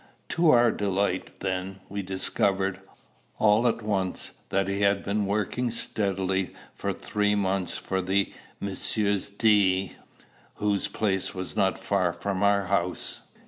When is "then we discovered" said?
1.41-2.79